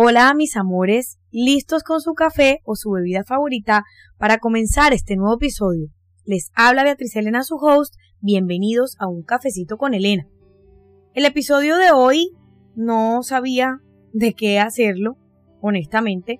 Hola 0.00 0.32
mis 0.32 0.56
amores, 0.56 1.18
listos 1.32 1.82
con 1.82 2.00
su 2.00 2.14
café 2.14 2.60
o 2.62 2.76
su 2.76 2.92
bebida 2.92 3.24
favorita 3.24 3.82
para 4.16 4.38
comenzar 4.38 4.92
este 4.92 5.16
nuevo 5.16 5.34
episodio. 5.34 5.88
Les 6.24 6.52
habla 6.54 6.84
Beatriz 6.84 7.16
Elena, 7.16 7.42
su 7.42 7.56
host. 7.56 7.96
Bienvenidos 8.20 8.94
a 9.00 9.08
un 9.08 9.24
cafecito 9.24 9.76
con 9.76 9.94
Elena. 9.94 10.28
El 11.14 11.24
episodio 11.24 11.76
de 11.78 11.90
hoy 11.90 12.30
no 12.76 13.24
sabía 13.24 13.80
de 14.12 14.34
qué 14.34 14.60
hacerlo, 14.60 15.16
honestamente. 15.60 16.38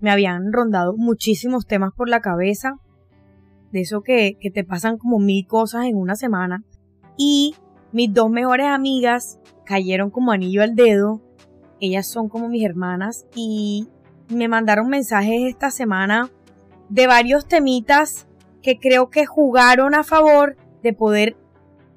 Me 0.00 0.10
habían 0.10 0.50
rondado 0.50 0.96
muchísimos 0.96 1.66
temas 1.66 1.92
por 1.94 2.08
la 2.08 2.22
cabeza, 2.22 2.76
de 3.70 3.82
eso 3.82 4.00
que, 4.00 4.38
que 4.40 4.50
te 4.50 4.64
pasan 4.64 4.96
como 4.96 5.18
mil 5.18 5.46
cosas 5.46 5.84
en 5.84 5.98
una 5.98 6.16
semana. 6.16 6.64
Y 7.18 7.54
mis 7.92 8.14
dos 8.14 8.30
mejores 8.30 8.68
amigas 8.68 9.40
cayeron 9.66 10.08
como 10.08 10.32
anillo 10.32 10.62
al 10.62 10.74
dedo. 10.74 11.20
Ellas 11.84 12.06
son 12.06 12.28
como 12.28 12.48
mis 12.48 12.64
hermanas 12.64 13.26
y 13.34 13.88
me 14.28 14.48
mandaron 14.48 14.88
mensajes 14.88 15.42
esta 15.42 15.70
semana 15.70 16.30
de 16.88 17.06
varios 17.06 17.46
temitas 17.46 18.26
que 18.62 18.78
creo 18.78 19.10
que 19.10 19.26
jugaron 19.26 19.94
a 19.94 20.02
favor 20.02 20.56
de 20.82 20.94
poder 20.94 21.36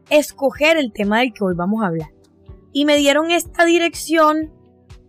escoger 0.10 0.76
el 0.78 0.92
tema 0.92 1.20
del 1.20 1.34
que 1.34 1.46
hoy 1.46 1.56
vamos 1.56 1.84
a 1.84 1.88
hablar. 1.88 2.10
Y 2.74 2.84
me 2.84 2.98
dieron 2.98 3.32
esta 3.32 3.64
dirección, 3.64 4.52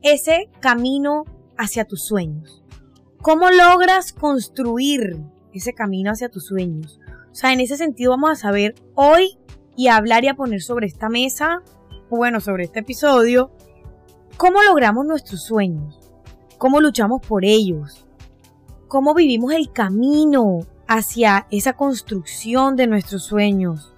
ese 0.03 0.49
camino 0.61 1.25
hacia 1.57 1.85
tus 1.85 2.05
sueños. 2.05 2.63
¿Cómo 3.21 3.51
logras 3.51 4.13
construir 4.13 5.17
ese 5.53 5.73
camino 5.73 6.13
hacia 6.13 6.29
tus 6.29 6.47
sueños? 6.47 7.01
O 7.33 7.35
sea, 7.35 7.53
en 7.53 7.61
ese 7.61 7.77
sentido 7.77 8.13
vamos 8.13 8.31
a 8.31 8.37
saber 8.37 8.77
hoy 8.95 9.39
y 9.77 9.89
a 9.89 9.97
hablar 9.97 10.23
y 10.23 10.29
a 10.29 10.35
poner 10.35 10.63
sobre 10.63 10.87
esta 10.87 11.09
mesa, 11.09 11.63
bueno, 12.11 12.41
sobre 12.41 12.65
este 12.65 12.81
episodio, 12.81 13.51
cómo 14.39 14.63
logramos 14.63 15.05
nuestros 15.05 15.43
sueños, 15.43 15.99
cómo 16.59 16.81
luchamos 16.81 17.21
por 17.27 17.45
ellos, 17.45 18.07
cómo 18.87 19.13
vivimos 19.13 19.53
el 19.53 19.73
camino 19.73 20.61
hacia 20.87 21.49
esa 21.51 21.73
construcción 21.73 22.77
de 22.77 22.87
nuestros 22.87 23.25
sueños 23.25 23.93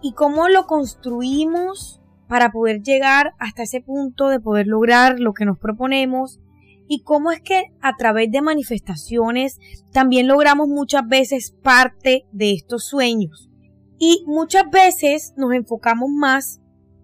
y 0.00 0.14
cómo 0.14 0.48
lo 0.48 0.66
construimos 0.66 2.00
para 2.26 2.50
poder 2.50 2.82
llegar 2.82 3.34
hasta 3.38 3.64
ese 3.64 3.82
punto 3.82 4.28
de 4.28 4.40
poder 4.40 4.66
lograr 4.66 5.20
lo 5.20 5.34
que 5.34 5.44
nos 5.44 5.58
proponemos 5.58 6.40
y 6.88 7.02
cómo 7.02 7.30
es 7.30 7.42
que 7.42 7.72
a 7.82 7.96
través 7.96 8.30
de 8.30 8.40
manifestaciones 8.40 9.60
también 9.92 10.26
logramos 10.26 10.68
muchas 10.68 11.06
veces 11.06 11.54
parte 11.62 12.24
de 12.32 12.52
estos 12.52 12.86
sueños. 12.86 13.50
Y 13.98 14.24
muchas 14.26 14.70
veces 14.70 15.34
nos 15.36 15.52
enfocamos 15.52 16.08
más 16.08 16.60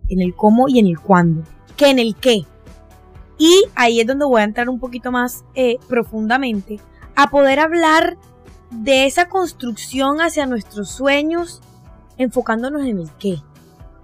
en 0.08 0.22
el 0.22 0.34
cómo 0.34 0.68
y 0.68 0.78
en 0.78 0.86
el 0.86 0.98
cuándo 0.98 1.42
que 1.76 1.90
en 1.90 1.98
el 1.98 2.14
qué. 2.16 2.46
Y 3.42 3.64
ahí 3.74 4.00
es 4.00 4.06
donde 4.06 4.24
voy 4.24 4.40
a 4.40 4.44
entrar 4.44 4.68
un 4.68 4.78
poquito 4.78 5.10
más 5.10 5.44
eh, 5.56 5.78
profundamente 5.88 6.78
a 7.16 7.28
poder 7.28 7.58
hablar 7.58 8.16
de 8.70 9.06
esa 9.06 9.28
construcción 9.28 10.20
hacia 10.20 10.46
nuestros 10.46 10.90
sueños 10.90 11.60
enfocándonos 12.18 12.86
en 12.86 13.00
el 13.00 13.10
qué. 13.18 13.38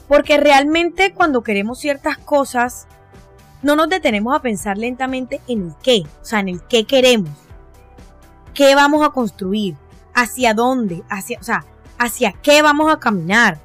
Porque 0.08 0.38
realmente 0.38 1.14
cuando 1.14 1.44
queremos 1.44 1.78
ciertas 1.78 2.18
cosas, 2.18 2.88
no 3.62 3.76
nos 3.76 3.88
detenemos 3.88 4.34
a 4.34 4.42
pensar 4.42 4.76
lentamente 4.76 5.40
en 5.46 5.66
el 5.66 5.74
qué, 5.84 6.02
o 6.20 6.24
sea, 6.24 6.40
en 6.40 6.48
el 6.48 6.62
qué 6.64 6.82
queremos, 6.84 7.30
qué 8.54 8.74
vamos 8.74 9.06
a 9.06 9.10
construir, 9.10 9.76
hacia 10.14 10.52
dónde, 10.52 11.04
hacia, 11.10 11.38
o 11.38 11.44
sea, 11.44 11.64
hacia 11.96 12.32
qué 12.32 12.60
vamos 12.60 12.92
a 12.92 12.98
caminar. 12.98 13.60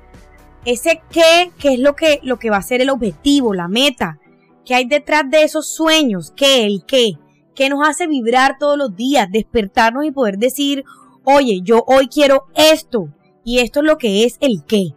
Ese 0.66 1.02
qué, 1.10 1.52
qué 1.58 1.74
es 1.74 1.80
lo 1.80 1.96
que, 1.96 2.20
lo 2.22 2.38
que 2.38 2.52
va 2.52 2.58
a 2.58 2.62
ser 2.62 2.80
el 2.82 2.92
objetivo, 2.92 3.56
la 3.56 3.68
meta, 3.68 4.20
qué 4.66 4.76
hay 4.76 4.86
detrás 4.86 5.30
de 5.30 5.44
esos 5.44 5.74
sueños, 5.74 6.34
qué, 6.36 6.66
el 6.66 6.84
qué, 6.86 7.14
qué 7.56 7.70
nos 7.70 7.88
hace 7.88 8.08
vibrar 8.08 8.58
todos 8.60 8.78
los 8.78 8.96
días, 8.96 9.28
despertarnos 9.32 10.06
y 10.06 10.12
poder 10.12 10.38
decir, 10.38 10.84
oye, 11.24 11.62
yo 11.64 11.84
hoy 11.88 12.08
quiero 12.08 12.46
esto, 12.56 13.10
y 13.44 13.60
esto 13.60 13.82
es 13.82 13.86
lo 13.86 13.98
que 13.98 14.26
es 14.26 14.38
el 14.40 14.64
qué. 14.66 14.96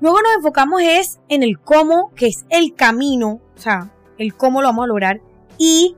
Luego 0.00 0.22
nos 0.22 0.36
enfocamos 0.36 0.80
es 0.82 1.20
en 1.28 1.42
el 1.42 1.58
cómo, 1.58 2.12
que 2.14 2.28
es 2.28 2.46
el 2.48 2.74
camino, 2.74 3.40
o 3.56 3.60
sea, 3.60 3.92
el 4.18 4.34
cómo 4.34 4.62
lo 4.62 4.68
vamos 4.68 4.84
a 4.84 4.88
lograr. 4.88 5.20
Y 5.58 5.96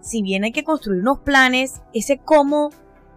si 0.00 0.22
bien 0.22 0.44
hay 0.44 0.52
que 0.52 0.64
construir 0.64 1.00
unos 1.00 1.18
planes, 1.20 1.80
ese 1.92 2.18
cómo 2.18 2.70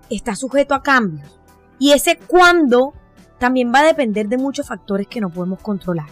está 0.09 0.35
sujeto 0.35 0.73
a 0.73 0.81
cambios. 0.81 1.39
Y 1.77 1.91
ese 1.91 2.17
cuándo 2.17 2.93
también 3.39 3.71
va 3.73 3.79
a 3.79 3.85
depender 3.85 4.27
de 4.29 4.37
muchos 4.37 4.67
factores 4.67 5.07
que 5.07 5.21
no 5.21 5.29
podemos 5.29 5.59
controlar. 5.59 6.07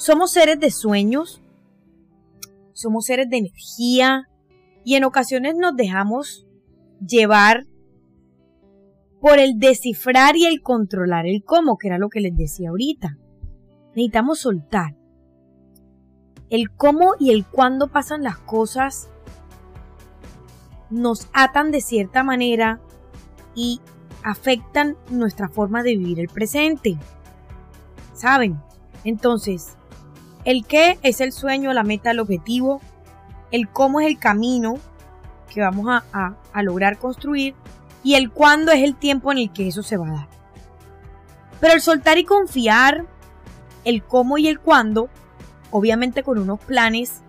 Somos 0.00 0.30
seres 0.30 0.58
de 0.58 0.70
sueños, 0.70 1.42
somos 2.72 3.04
seres 3.04 3.28
de 3.28 3.36
energía 3.36 4.30
y 4.82 4.94
en 4.94 5.04
ocasiones 5.04 5.56
nos 5.56 5.76
dejamos 5.76 6.46
llevar 7.06 7.66
por 9.20 9.38
el 9.38 9.58
descifrar 9.58 10.38
y 10.38 10.46
el 10.46 10.62
controlar 10.62 11.26
el 11.26 11.44
cómo, 11.44 11.76
que 11.76 11.88
era 11.88 11.98
lo 11.98 12.08
que 12.08 12.22
les 12.22 12.34
decía 12.34 12.70
ahorita. 12.70 13.18
Necesitamos 13.88 14.38
soltar. 14.38 14.96
El 16.48 16.70
cómo 16.70 17.12
y 17.18 17.32
el 17.32 17.44
cuándo 17.44 17.88
pasan 17.88 18.22
las 18.22 18.38
cosas 18.38 19.10
nos 20.88 21.28
atan 21.34 21.72
de 21.72 21.82
cierta 21.82 22.24
manera 22.24 22.80
y 23.54 23.82
afectan 24.24 24.96
nuestra 25.10 25.50
forma 25.50 25.82
de 25.82 25.98
vivir 25.98 26.20
el 26.20 26.28
presente. 26.28 26.96
¿Saben? 28.14 28.58
Entonces, 29.04 29.76
el 30.44 30.64
qué 30.64 30.98
es 31.02 31.20
el 31.20 31.32
sueño, 31.32 31.72
la 31.72 31.82
meta, 31.82 32.10
el 32.10 32.20
objetivo. 32.20 32.80
El 33.50 33.68
cómo 33.68 34.00
es 34.00 34.06
el 34.06 34.18
camino 34.18 34.78
que 35.52 35.60
vamos 35.60 35.86
a, 36.12 36.36
lograr 36.62 36.98
construir 36.98 37.54
y 38.02 38.14
el 38.14 38.30
cuándo 38.30 38.72
es 38.72 38.82
el 38.82 38.94
tiempo 38.96 39.32
en 39.32 39.38
el 39.38 39.52
que 39.52 39.66
eso 39.66 39.82
se 39.82 39.96
va 39.96 40.08
a 40.08 40.12
dar. 40.12 40.28
Pero 41.60 41.74
el 41.74 41.80
soltar 41.80 42.16
y 42.18 42.24
confiar, 42.24 43.06
el 43.84 44.02
cómo 44.02 44.38
y 44.38 44.48
el 44.48 44.60
cuándo, 44.60 45.10
obviamente 45.70 46.22
con 46.22 46.38
unos 46.38 46.60
planes 46.60 47.22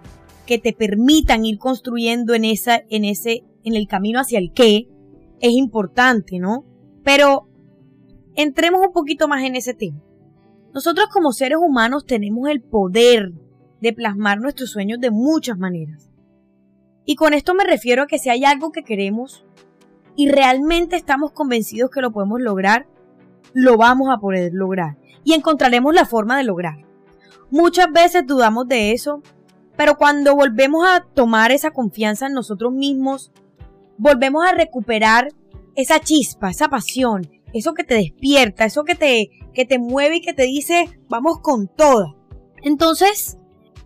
que 0.45 0.59
te 0.59 0.73
permitan 0.73 1.43
ir 1.45 1.57
construyendo 1.57 2.33
en 2.33 2.45
esa, 2.45 2.81
en 2.89 3.03
ese, 3.03 3.43
en 3.63 3.75
el 3.75 3.87
camino 3.87 4.19
hacia 4.19 4.39
el 4.39 4.53
qué, 4.53 4.87
es 5.39 5.51
importante, 5.51 6.39
¿no? 6.39 6.63
Pero 7.03 7.49
entremos 8.35 8.81
un 8.85 8.93
poquito 8.93 9.27
más 9.27 9.43
en 9.43 9.55
ese 9.55 9.73
tema. 9.73 9.99
Nosotros 10.73 11.07
como 11.11 11.33
seres 11.33 11.57
humanos 11.61 12.05
tenemos 12.05 12.49
el 12.49 12.61
poder 12.61 13.33
de 13.81 13.93
plasmar 13.93 14.39
nuestros 14.39 14.71
sueños 14.71 14.99
de 14.99 15.11
muchas 15.11 15.57
maneras. 15.57 16.09
Y 17.05 17.15
con 17.15 17.33
esto 17.33 17.53
me 17.53 17.63
refiero 17.63 18.03
a 18.03 18.07
que 18.07 18.19
si 18.19 18.29
hay 18.29 18.45
algo 18.45 18.71
que 18.71 18.83
queremos, 18.83 19.45
y 20.15 20.29
realmente 20.29 20.95
estamos 20.95 21.31
convencidos 21.31 21.89
que 21.89 22.01
lo 22.01 22.11
podemos 22.11 22.41
lograr, 22.41 22.87
lo 23.53 23.77
vamos 23.77 24.09
a 24.11 24.17
poder 24.19 24.53
lograr 24.53 24.97
y 25.23 25.33
encontraremos 25.33 25.93
la 25.93 26.05
forma 26.05 26.37
de 26.37 26.43
lograr. 26.43 26.85
Muchas 27.49 27.91
veces 27.91 28.25
dudamos 28.25 28.67
de 28.67 28.91
eso, 28.91 29.21
pero 29.75 29.97
cuando 29.97 30.35
volvemos 30.35 30.85
a 30.87 31.03
tomar 31.13 31.51
esa 31.51 31.71
confianza 31.71 32.27
en 32.27 32.33
nosotros 32.33 32.71
mismos, 32.71 33.31
volvemos 33.97 34.45
a 34.45 34.53
recuperar 34.53 35.29
esa 35.75 35.99
chispa, 35.99 36.49
esa 36.49 36.69
pasión, 36.69 37.29
eso 37.53 37.73
que 37.73 37.83
te 37.83 37.95
despierta, 37.95 38.65
eso 38.65 38.83
que 38.83 38.95
te, 38.95 39.29
que 39.53 39.65
te 39.65 39.79
mueve 39.79 40.17
y 40.17 40.21
que 40.21 40.33
te 40.33 40.43
dice, 40.43 40.85
vamos 41.09 41.39
con 41.41 41.67
toda. 41.67 42.15
Entonces, 42.63 43.37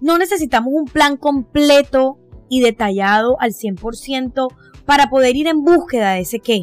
no 0.01 0.17
necesitamos 0.17 0.73
un 0.73 0.85
plan 0.85 1.17
completo 1.17 2.17
y 2.49 2.61
detallado 2.61 3.37
al 3.39 3.51
100% 3.51 4.47
para 4.85 5.09
poder 5.09 5.35
ir 5.35 5.47
en 5.47 5.63
búsqueda 5.63 6.13
de 6.13 6.21
ese 6.21 6.39
qué. 6.39 6.61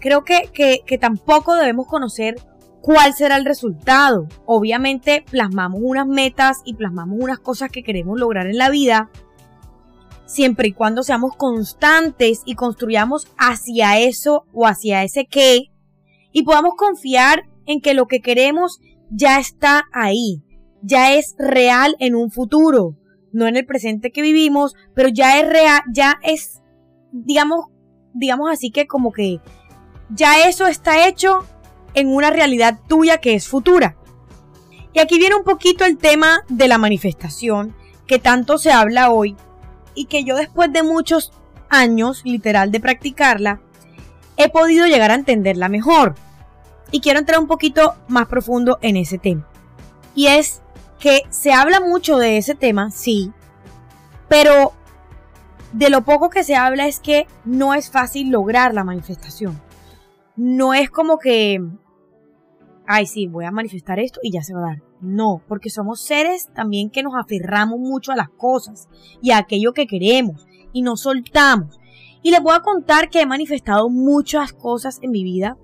Creo 0.00 0.24
que, 0.24 0.50
que, 0.52 0.98
tampoco 0.98 1.54
debemos 1.54 1.86
conocer 1.86 2.36
cuál 2.82 3.14
será 3.14 3.36
el 3.36 3.46
resultado. 3.46 4.26
Obviamente 4.44 5.24
plasmamos 5.30 5.80
unas 5.82 6.06
metas 6.06 6.58
y 6.66 6.74
plasmamos 6.74 7.18
unas 7.20 7.38
cosas 7.38 7.70
que 7.70 7.82
queremos 7.82 8.20
lograr 8.20 8.46
en 8.46 8.58
la 8.58 8.68
vida, 8.68 9.10
siempre 10.26 10.68
y 10.68 10.72
cuando 10.72 11.02
seamos 11.02 11.36
constantes 11.36 12.42
y 12.44 12.54
construyamos 12.54 13.28
hacia 13.38 13.98
eso 13.98 14.44
o 14.52 14.66
hacia 14.66 15.04
ese 15.04 15.24
qué, 15.24 15.70
y 16.34 16.42
podamos 16.42 16.74
confiar 16.76 17.44
en 17.64 17.80
que 17.80 17.94
lo 17.94 18.06
que 18.06 18.20
queremos 18.20 18.80
ya 19.08 19.38
está 19.38 19.84
ahí, 19.92 20.42
ya 20.82 21.14
es 21.14 21.34
real 21.38 21.96
en 22.00 22.14
un 22.14 22.30
futuro, 22.30 22.96
no 23.32 23.46
en 23.46 23.56
el 23.56 23.64
presente 23.64 24.10
que 24.10 24.20
vivimos, 24.20 24.74
pero 24.94 25.08
ya 25.08 25.38
es 25.40 25.48
real, 25.48 25.80
ya 25.90 26.18
es 26.22 26.60
digamos, 27.12 27.66
digamos 28.12 28.50
así 28.50 28.70
que 28.70 28.86
como 28.86 29.12
que 29.12 29.40
ya 30.10 30.48
eso 30.48 30.66
está 30.66 31.06
hecho 31.06 31.46
en 31.94 32.08
una 32.08 32.30
realidad 32.30 32.80
tuya 32.88 33.18
que 33.18 33.34
es 33.34 33.48
futura. 33.48 33.96
Y 34.92 34.98
aquí 34.98 35.18
viene 35.18 35.36
un 35.36 35.44
poquito 35.44 35.84
el 35.84 35.98
tema 35.98 36.44
de 36.48 36.68
la 36.68 36.78
manifestación 36.78 37.74
que 38.06 38.18
tanto 38.18 38.58
se 38.58 38.72
habla 38.72 39.10
hoy 39.10 39.36
y 39.94 40.06
que 40.06 40.24
yo 40.24 40.36
después 40.36 40.72
de 40.72 40.82
muchos 40.82 41.32
años 41.68 42.22
literal 42.24 42.72
de 42.72 42.80
practicarla 42.80 43.60
he 44.36 44.48
podido 44.48 44.86
llegar 44.86 45.10
a 45.10 45.14
entenderla 45.14 45.68
mejor. 45.68 46.16
Y 46.90 47.00
quiero 47.00 47.18
entrar 47.18 47.40
un 47.40 47.46
poquito 47.46 47.94
más 48.08 48.26
profundo 48.26 48.78
en 48.82 48.96
ese 48.96 49.18
tema. 49.18 49.48
Y 50.14 50.28
es 50.28 50.62
que 50.98 51.22
se 51.30 51.52
habla 51.52 51.80
mucho 51.80 52.18
de 52.18 52.36
ese 52.36 52.54
tema, 52.54 52.90
sí, 52.90 53.32
pero 54.28 54.72
de 55.72 55.90
lo 55.90 56.04
poco 56.04 56.30
que 56.30 56.44
se 56.44 56.54
habla 56.54 56.86
es 56.86 57.00
que 57.00 57.26
no 57.44 57.74
es 57.74 57.90
fácil 57.90 58.30
lograr 58.30 58.74
la 58.74 58.84
manifestación. 58.84 59.60
No 60.36 60.72
es 60.72 60.88
como 60.88 61.18
que, 61.18 61.60
ay, 62.86 63.06
sí, 63.06 63.26
voy 63.26 63.44
a 63.44 63.50
manifestar 63.50 63.98
esto 63.98 64.20
y 64.22 64.32
ya 64.32 64.42
se 64.42 64.54
va 64.54 64.60
a 64.60 64.68
dar. 64.68 64.82
No, 65.00 65.42
porque 65.48 65.70
somos 65.70 66.00
seres 66.00 66.48
también 66.54 66.90
que 66.90 67.02
nos 67.02 67.14
aferramos 67.14 67.78
mucho 67.78 68.12
a 68.12 68.16
las 68.16 68.30
cosas 68.30 68.88
y 69.20 69.32
a 69.32 69.38
aquello 69.38 69.72
que 69.72 69.86
queremos 69.86 70.46
y 70.72 70.82
nos 70.82 71.02
soltamos. 71.02 71.78
Y 72.22 72.30
les 72.30 72.42
voy 72.42 72.54
a 72.54 72.60
contar 72.60 73.10
que 73.10 73.20
he 73.20 73.26
manifestado 73.26 73.90
muchas 73.90 74.52
cosas 74.52 74.98
en 75.02 75.10
mi 75.10 75.22
vida 75.22 75.58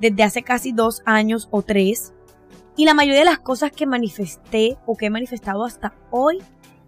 desde 0.00 0.22
hace 0.22 0.42
casi 0.42 0.72
dos 0.72 1.02
años 1.04 1.48
o 1.50 1.62
tres. 1.62 2.12
Y 2.76 2.84
la 2.84 2.94
mayoría 2.94 3.20
de 3.20 3.26
las 3.26 3.38
cosas 3.38 3.70
que 3.70 3.86
manifesté 3.86 4.76
o 4.86 4.96
que 4.96 5.06
he 5.06 5.10
manifestado 5.10 5.64
hasta 5.64 5.94
hoy 6.10 6.38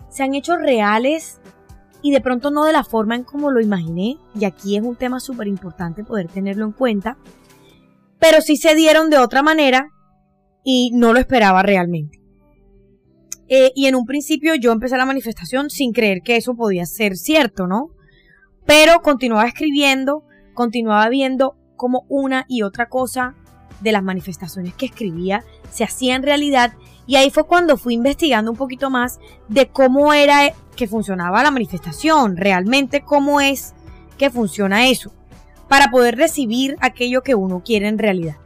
se 0.09 0.23
han 0.23 0.35
hecho 0.35 0.57
reales 0.57 1.41
y 2.03 2.11
de 2.11 2.21
pronto 2.21 2.51
no 2.51 2.65
de 2.65 2.73
la 2.73 2.85
forma 2.85 3.15
en 3.15 3.25
como 3.25 3.51
lo 3.51 3.61
imaginé. 3.61 4.19
Y 4.39 4.45
aquí 4.45 4.77
es 4.77 4.83
un 4.83 4.97
tema 4.97 5.21
súper 5.21 5.47
importante 5.49 6.05
poder 6.05 6.29
tenerlo 6.29 6.65
en 6.65 6.73
cuenta. 6.73 7.17
Pero 8.19 8.41
sí 8.41 8.57
se 8.57 8.75
dieron 8.75 9.11
de 9.11 9.19
otra 9.19 9.43
manera 9.43 9.91
y 10.65 10.91
no 10.93 11.13
lo 11.13 11.21
esperaba 11.21 11.63
realmente. 11.63 12.21
Eh, 13.49 13.71
y 13.77 13.87
en 13.87 13.95
un 13.95 14.07
principio 14.07 14.55
yo 14.57 14.73
empecé 14.73 14.97
la 14.97 15.07
manifestación 15.07 15.71
sin 15.71 15.93
creer 15.93 16.23
que 16.23 16.37
eso 16.37 16.57
podía 16.57 16.85
ser 16.87 17.17
cierto, 17.17 17.67
¿no? 17.67 17.91
Pero 18.67 19.01
continuaba 19.03 19.47
escribiendo, 19.47 20.25
continuaba 20.55 21.09
viendo 21.09 21.57
cómo 21.77 22.05
una 22.09 22.45
y 22.49 22.63
otra 22.63 22.89
cosa 22.89 23.35
de 23.81 23.93
las 23.93 24.03
manifestaciones 24.03 24.75
que 24.75 24.87
escribía 24.87 25.45
se 25.71 25.85
hacían 25.85 26.23
realidad 26.23 26.73
y 27.07 27.17
ahí 27.17 27.31
fue 27.31 27.47
cuando 27.47 27.77
fui 27.77 27.95
investigando 27.95 28.51
un 28.51 28.57
poquito 28.57 28.91
más 28.91 29.21
de 29.49 29.69
cómo 29.69 30.13
era 30.13 30.53
que 30.75 30.89
funcionaba 30.89 31.43
la 31.43 31.51
manifestación, 31.51 32.37
realmente 32.37 33.03
cómo 33.03 33.41
es 33.41 33.75
que 34.19 34.31
funciona 34.31 34.89
eso, 34.89 35.13
para 35.69 35.91
poder 35.91 36.17
recibir 36.17 36.77
aquello 36.81 37.23
que 37.23 37.35
uno 37.35 37.63
quiere 37.65 37.89
en 37.89 37.99
realidad. 37.99 38.37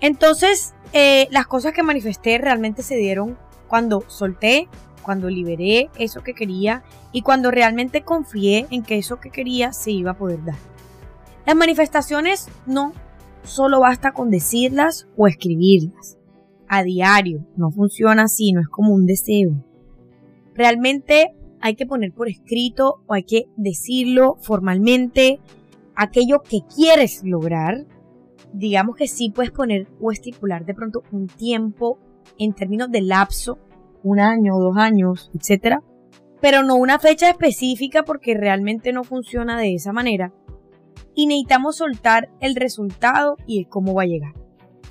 Entonces, 0.00 0.74
eh, 0.92 1.28
las 1.30 1.46
cosas 1.46 1.72
que 1.72 1.82
manifesté 1.82 2.38
realmente 2.38 2.82
se 2.82 2.96
dieron 2.96 3.36
cuando 3.68 4.04
solté, 4.08 4.68
cuando 5.02 5.28
liberé 5.28 5.90
eso 5.98 6.22
que 6.22 6.34
quería 6.34 6.82
y 7.12 7.22
cuando 7.22 7.50
realmente 7.50 8.02
confié 8.02 8.66
en 8.70 8.82
que 8.82 8.98
eso 8.98 9.20
que 9.20 9.30
quería 9.30 9.72
se 9.72 9.90
iba 9.90 10.12
a 10.12 10.18
poder 10.18 10.44
dar. 10.44 10.75
Las 11.46 11.54
manifestaciones 11.54 12.48
no 12.66 12.92
solo 13.44 13.78
basta 13.78 14.10
con 14.10 14.30
decirlas 14.30 15.06
o 15.16 15.28
escribirlas 15.28 16.18
a 16.66 16.82
diario, 16.82 17.46
no 17.56 17.70
funciona 17.70 18.24
así, 18.24 18.52
no 18.52 18.60
es 18.60 18.66
como 18.66 18.92
un 18.92 19.06
deseo. 19.06 19.52
Realmente 20.54 21.36
hay 21.60 21.76
que 21.76 21.86
poner 21.86 22.12
por 22.12 22.28
escrito 22.28 23.04
o 23.06 23.14
hay 23.14 23.22
que 23.22 23.44
decirlo 23.56 24.36
formalmente 24.40 25.38
aquello 25.94 26.42
que 26.42 26.62
quieres 26.74 27.22
lograr. 27.22 27.86
Digamos 28.52 28.96
que 28.96 29.06
sí 29.06 29.30
puedes 29.30 29.52
poner 29.52 29.86
o 30.00 30.10
estipular 30.10 30.66
de 30.66 30.74
pronto 30.74 31.04
un 31.12 31.28
tiempo 31.28 32.00
en 32.38 32.54
términos 32.54 32.90
de 32.90 33.02
lapso, 33.02 33.58
un 34.02 34.18
año, 34.18 34.58
dos 34.58 34.76
años, 34.76 35.30
etcétera, 35.32 35.80
pero 36.40 36.64
no 36.64 36.74
una 36.74 36.98
fecha 36.98 37.30
específica 37.30 38.02
porque 38.02 38.34
realmente 38.34 38.92
no 38.92 39.04
funciona 39.04 39.60
de 39.60 39.74
esa 39.74 39.92
manera. 39.92 40.32
Y 41.16 41.26
necesitamos 41.26 41.78
soltar 41.78 42.28
el 42.40 42.54
resultado 42.54 43.36
y 43.46 43.58
el 43.58 43.68
cómo 43.68 43.94
va 43.94 44.02
a 44.02 44.06
llegar. 44.06 44.34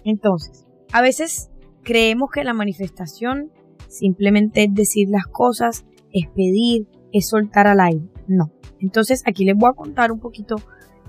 Entonces, 0.04 0.66
a 0.92 1.01
veces 1.01 1.50
creemos 1.83 2.30
que 2.33 2.44
la 2.44 2.54
manifestación 2.54 3.51
simplemente 3.88 4.63
es 4.63 4.74
decir 4.74 5.07
las 5.10 5.27
cosas, 5.27 5.86
es 6.12 6.27
pedir, 6.36 6.88
es 7.13 7.30
soltar 7.30 7.68
al 7.68 7.80
aire. 7.80 8.10
No. 8.27 8.51
Entonces, 8.80 9.24
aquí 9.25 9.45
les 9.45 9.56
voy 9.56 9.69
a 9.69 9.74
contar 9.74 10.12
un 10.12 10.19
poquito 10.19 10.57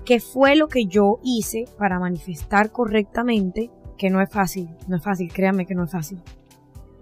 qué 0.05 0.19
fue 0.19 0.55
lo 0.55 0.67
que 0.67 0.85
yo 0.85 1.19
hice 1.23 1.65
para 1.77 1.99
manifestar 1.99 2.71
correctamente 2.71 3.71
que 3.97 4.09
no 4.09 4.21
es 4.21 4.29
fácil, 4.29 4.69
no 4.87 4.95
es 4.95 5.03
fácil, 5.03 5.31
créanme 5.33 5.65
que 5.65 5.75
no 5.75 5.83
es 5.83 5.91
fácil. 5.91 6.21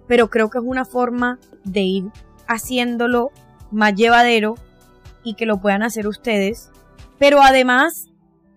Pero 0.08 0.30
creo 0.30 0.50
que 0.50 0.58
es 0.58 0.64
una 0.66 0.86
forma 0.86 1.40
de 1.64 1.82
ir 1.82 2.06
haciéndolo 2.48 3.32
más 3.72 3.94
llevadero 3.96 4.56
y 5.24 5.36
que 5.36 5.46
lo 5.46 5.60
puedan 5.60 5.84
hacer 5.84 6.08
ustedes, 6.08 6.72
pero 7.18 7.42
además 7.42 8.10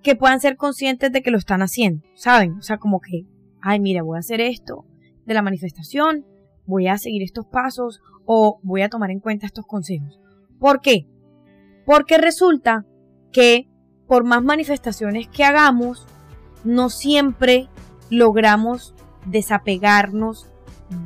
que 0.03 0.17
puedan 0.17 0.41
ser 0.41 0.57
conscientes 0.57 1.13
de 1.13 1.23
que 1.23 1.31
lo 1.31 1.39
están 1.39 1.63
haciendo, 1.63 2.03
¿saben? 2.15 2.55
O 2.59 2.63
sea, 2.63 2.79
como 2.79 3.01
que, 3.01 3.27
ay, 3.61 3.81
mira, 3.81 4.03
voy 4.03 4.17
a 4.17 4.21
hacer 4.21 4.41
esto 4.41 4.87
de 5.27 5.35
la 5.35 5.43
manifestación, 5.43 6.25
voy 6.67 6.89
a 6.89 6.99
seguir 6.99 7.23
estos 7.23 7.47
pasos 7.47 8.01
o 8.25 8.61
voy 8.63 8.83
a 8.83 8.89
tomar 8.89 9.11
en 9.11 9.21
cuenta 9.21 9.47
estos 9.47 9.67
consejos. 9.67 10.21
¿Por 10.59 10.81
qué? 10.81 11.07
Porque 11.85 12.19
resulta 12.19 12.87
que 13.33 13.69
por 14.07 14.25
más 14.25 14.43
manifestaciones 14.43 15.29
que 15.29 15.45
hagamos, 15.45 16.07
no 16.65 16.91
siempre 16.91 17.69
logramos 18.11 18.95
desapegarnos 19.27 20.49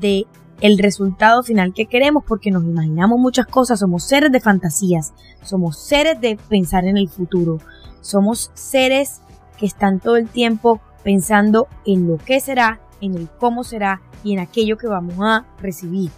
de 0.01 0.27
el 0.63 0.79
resultado 0.79 1.43
final 1.43 1.75
que 1.75 1.87
queremos 1.87 2.23
porque 2.27 2.53
nos 2.53 2.63
imaginamos 2.63 3.19
muchas 3.19 3.47
cosas, 3.47 3.81
somos 3.81 4.05
seres 4.05 4.31
de 4.31 4.41
fantasías, 4.41 5.13
somos 5.43 5.77
seres 5.77 6.21
de 6.21 6.39
pensar 6.49 6.85
en 6.85 6.97
el 6.97 7.09
futuro, 7.09 7.59
somos 8.01 8.53
seres 8.55 9.23
que 9.59 9.67
están 9.67 9.99
todo 9.99 10.17
el 10.17 10.29
tiempo 10.29 10.81
pensando 11.03 11.67
en 11.85 12.07
lo 12.07 12.17
que 12.17 12.39
será, 12.41 12.81
en 13.01 13.17
el 13.17 13.29
cómo 13.29 13.65
será 13.65 14.03
y 14.23 14.35
en 14.35 14.39
aquello 14.39 14.79
que 14.79 14.87
vamos 14.87 15.17
a 15.21 15.45
recibir. 15.61 16.11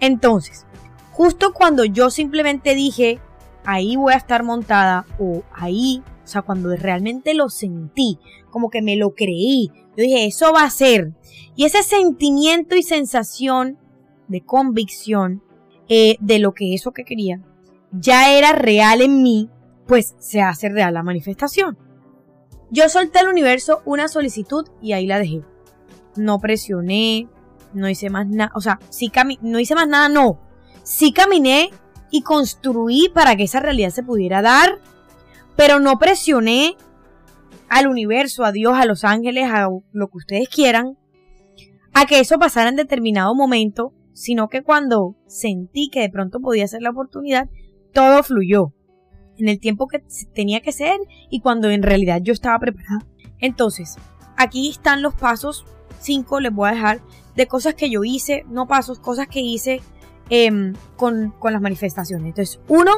Entonces, 0.00 0.64
justo 1.12 1.52
cuando 1.52 1.84
yo 1.84 2.08
simplemente 2.08 2.74
dije, 2.74 3.20
ahí 3.66 3.96
voy 3.96 4.14
a 4.14 4.16
estar 4.16 4.44
montada 4.44 5.04
o 5.18 5.42
ahí 5.52 6.02
o 6.26 6.28
sea, 6.28 6.42
cuando 6.42 6.74
realmente 6.74 7.34
lo 7.34 7.48
sentí, 7.48 8.18
como 8.50 8.68
que 8.68 8.82
me 8.82 8.96
lo 8.96 9.14
creí, 9.14 9.70
yo 9.96 10.02
dije, 10.02 10.26
eso 10.26 10.52
va 10.52 10.64
a 10.64 10.70
ser. 10.70 11.12
Y 11.54 11.64
ese 11.64 11.82
sentimiento 11.82 12.76
y 12.76 12.82
sensación 12.82 13.78
de 14.28 14.42
convicción 14.42 15.42
eh, 15.88 16.16
de 16.20 16.38
lo 16.38 16.52
que 16.52 16.74
eso 16.74 16.92
que 16.92 17.04
quería 17.04 17.40
ya 17.92 18.36
era 18.36 18.52
real 18.52 19.00
en 19.00 19.22
mí, 19.22 19.48
pues 19.86 20.14
se 20.18 20.42
hace 20.42 20.68
real 20.68 20.94
la 20.94 21.02
manifestación. 21.02 21.78
Yo 22.70 22.88
solté 22.88 23.20
al 23.20 23.28
universo 23.28 23.80
una 23.84 24.08
solicitud 24.08 24.66
y 24.82 24.92
ahí 24.92 25.06
la 25.06 25.18
dejé. 25.18 25.42
No 26.16 26.40
presioné, 26.40 27.28
no 27.72 27.88
hice 27.88 28.10
más 28.10 28.26
nada, 28.26 28.50
o 28.54 28.60
sea, 28.60 28.80
sí 28.90 29.10
no 29.40 29.60
hice 29.60 29.74
más 29.74 29.88
nada, 29.88 30.08
no. 30.08 30.40
Sí 30.82 31.12
caminé 31.12 31.70
y 32.10 32.22
construí 32.22 33.08
para 33.08 33.36
que 33.36 33.44
esa 33.44 33.60
realidad 33.60 33.90
se 33.90 34.02
pudiera 34.02 34.42
dar 34.42 34.80
pero 35.56 35.80
no 35.80 35.98
presioné 35.98 36.76
al 37.68 37.88
universo, 37.88 38.44
a 38.44 38.52
Dios, 38.52 38.74
a 38.76 38.84
los 38.84 39.04
ángeles, 39.04 39.48
a 39.50 39.68
lo 39.92 40.08
que 40.08 40.16
ustedes 40.16 40.48
quieran, 40.48 40.96
a 41.92 42.06
que 42.06 42.20
eso 42.20 42.38
pasara 42.38 42.68
en 42.68 42.76
determinado 42.76 43.34
momento, 43.34 43.92
sino 44.12 44.48
que 44.48 44.62
cuando 44.62 45.16
sentí 45.26 45.88
que 45.90 46.00
de 46.00 46.10
pronto 46.10 46.40
podía 46.40 46.66
ser 46.66 46.82
la 46.82 46.90
oportunidad, 46.90 47.48
todo 47.92 48.22
fluyó 48.22 48.72
en 49.38 49.48
el 49.48 49.60
tiempo 49.60 49.86
que 49.88 50.02
tenía 50.34 50.60
que 50.60 50.72
ser 50.72 50.98
y 51.30 51.40
cuando 51.40 51.70
en 51.70 51.82
realidad 51.82 52.20
yo 52.22 52.32
estaba 52.32 52.58
preparada. 52.58 53.06
Entonces, 53.38 53.96
aquí 54.36 54.70
están 54.70 55.02
los 55.02 55.14
pasos, 55.14 55.64
cinco 56.00 56.40
les 56.40 56.52
voy 56.52 56.68
a 56.68 56.72
dejar, 56.72 57.00
de 57.34 57.46
cosas 57.46 57.74
que 57.74 57.90
yo 57.90 58.04
hice, 58.04 58.44
no 58.48 58.66
pasos, 58.66 58.98
cosas 58.98 59.28
que 59.28 59.40
hice 59.40 59.82
em, 60.30 60.74
con, 60.96 61.32
con 61.38 61.52
las 61.52 61.60
manifestaciones. 61.60 62.28
Entonces, 62.28 62.60
uno 62.68 62.92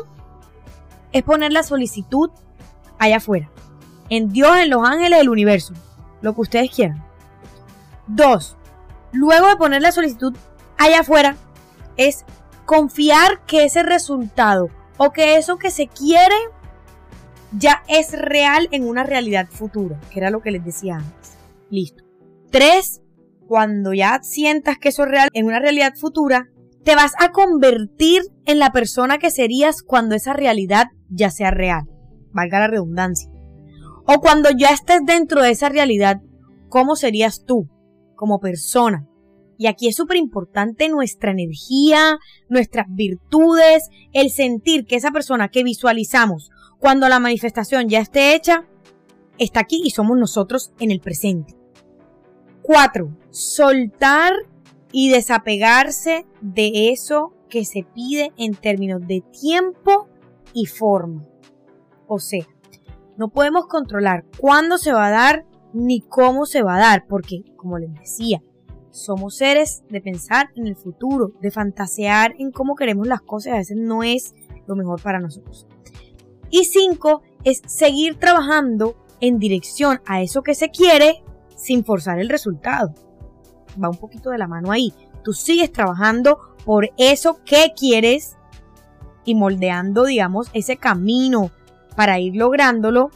es 1.13 1.23
poner 1.23 1.53
la 1.53 1.63
solicitud 1.63 2.31
allá 2.99 3.17
afuera. 3.17 3.51
En 4.09 4.29
Dios, 4.31 4.57
en 4.59 4.71
los 4.71 4.87
ángeles, 4.87 5.21
el 5.21 5.29
universo. 5.29 5.75
Lo 6.21 6.35
que 6.35 6.41
ustedes 6.41 6.71
quieran. 6.71 7.05
Dos, 8.07 8.57
luego 9.13 9.49
de 9.49 9.57
poner 9.57 9.83
la 9.83 9.93
solicitud 9.93 10.35
allá 10.77 11.01
afuera, 11.01 11.37
es 11.97 12.25
confiar 12.65 13.45
que 13.47 13.65
ese 13.65 13.83
resultado 13.83 14.71
o 14.97 15.11
que 15.11 15.37
eso 15.37 15.59
que 15.59 15.71
se 15.71 15.89
quiere 15.89 16.35
ya 17.53 17.83
es 17.89 18.13
real 18.13 18.69
en 18.73 18.87
una 18.87 19.05
realidad 19.05 19.49
futura, 19.51 19.99
que 20.11 20.21
era 20.21 20.31
lo 20.31 20.41
que 20.41 20.51
les 20.51 20.65
decía 20.65 20.97
antes. 20.97 21.37
Listo. 21.71 22.05
Tres, 22.51 23.03
cuando 23.47 23.93
ya 23.93 24.21
sientas 24.23 24.79
que 24.79 24.89
eso 24.89 25.05
es 25.05 25.11
real 25.11 25.29
en 25.33 25.47
una 25.47 25.61
realidad 25.61 25.95
futura, 25.95 26.49
te 26.85 26.95
vas 26.95 27.13
a 27.19 27.31
convertir 27.31 28.23
en 28.47 28.59
la 28.59 28.71
persona 28.71 29.19
que 29.19 29.31
serías 29.31 29.83
cuando 29.83 30.15
esa 30.15 30.33
realidad 30.33 30.87
ya 31.11 31.31
sea 31.31 31.51
real 31.51 31.85
valga 32.33 32.61
la 32.61 32.69
redundancia. 32.69 33.31
O 34.11 34.21
cuando 34.21 34.49
ya 34.57 34.71
estés 34.71 35.03
dentro 35.05 35.43
de 35.43 35.51
esa 35.51 35.69
realidad, 35.69 36.23
¿cómo 36.71 36.97
serías 36.97 37.45
tú 37.45 37.69
como 38.17 38.41
persona? 38.41 39.07
Y 39.59 39.67
aquí 39.67 39.87
es 39.87 39.97
súper 39.97 40.17
importante 40.17 40.89
nuestra 40.89 41.31
energía, 41.31 42.19
nuestras 42.49 42.87
virtudes, 42.89 43.91
el 44.15 44.31
sentir 44.31 44.87
que 44.87 44.97
esa 44.97 45.11
persona 45.11 45.51
que 45.51 45.63
visualizamos 45.63 46.51
cuando 46.79 47.07
la 47.11 47.21
manifestación 47.21 47.91
ya 47.91 47.99
esté 47.99 48.35
hecha, 48.35 48.67
está 49.37 49.61
aquí 49.61 49.83
y 49.85 49.91
somos 49.91 50.17
nosotros 50.17 50.73
en 50.79 50.91
el 50.91 51.01
presente. 51.01 51.55
4. 52.63 53.15
Soltar 53.29 54.33
y 54.91 55.11
desapegarse 55.11 56.25
de 56.41 56.93
eso 56.93 57.35
que 57.51 57.67
se 57.67 57.83
pide 57.83 58.33
en 58.39 58.55
términos 58.55 59.07
de 59.07 59.23
tiempo 59.39 60.09
y 60.55 60.65
forma. 60.65 61.27
O 62.07 62.19
sea, 62.19 62.47
no 63.19 63.29
podemos 63.29 63.67
controlar 63.67 64.25
cuándo 64.39 64.79
se 64.79 64.93
va 64.93 65.09
a 65.09 65.11
dar 65.11 65.45
ni 65.75 66.01
cómo 66.01 66.47
se 66.47 66.63
va 66.63 66.77
a 66.77 66.81
dar, 66.81 67.07
porque, 67.07 67.43
como 67.57 67.77
les 67.79 67.93
decía, 67.93 68.41
somos 68.91 69.37
seres 69.37 69.83
de 69.91 70.01
pensar 70.01 70.51
en 70.55 70.67
el 70.67 70.77
futuro, 70.77 71.33
de 71.41 71.51
fantasear 71.51 72.35
en 72.39 72.53
cómo 72.53 72.77
queremos 72.77 73.07
las 73.07 73.21
cosas, 73.21 73.53
a 73.53 73.57
veces 73.57 73.77
no 73.77 74.03
es 74.03 74.35
lo 74.67 74.77
mejor 74.77 75.03
para 75.03 75.19
nosotros. 75.19 75.67
Y 76.51 76.65
cinco, 76.65 77.23
es 77.45 77.61
seguir 77.67 78.19
trabajando 78.19 78.97
en 79.21 79.39
dirección 79.39 80.01
a 80.07 80.23
eso 80.23 80.43
que 80.43 80.55
se 80.55 80.71
quiere 80.71 81.23
sin 81.57 81.85
forzar 81.85 82.21
el 82.21 82.29
resultado. 82.29 82.95
Va 83.83 83.89
un 83.89 83.97
poquito 83.97 84.31
de 84.31 84.39
la 84.39 84.47
mano 84.47 84.71
ahí. 84.71 84.95
Tú 85.25 85.33
sigues 85.33 85.73
trabajando 85.73 86.39
por 86.65 86.91
eso 86.97 87.41
que 87.45 87.73
quieres 87.77 88.37
y 89.25 89.35
moldeando, 89.35 90.05
digamos, 90.05 90.49
ese 90.55 90.77
camino 90.77 91.51
para 91.99 92.21
ir 92.21 92.37
lográndolo, 92.37 93.11